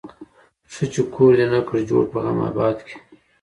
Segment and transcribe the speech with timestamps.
[0.73, 2.95] ښه چي کور دي نه کړ جوړ په غم آباد کي